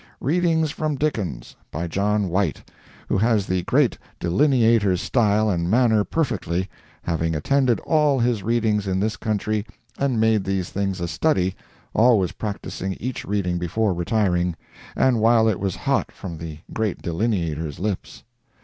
[0.19, 2.67] "Readings from Dickens." By John White,
[3.07, 6.67] who has the great delineator's style and manner perfectly,
[7.03, 9.63] having attended all his readings in this country
[9.99, 11.55] and made these things a study,
[11.93, 14.55] always practising each reading before retiring,
[14.95, 18.23] and while it was hot from the great delineator's lips.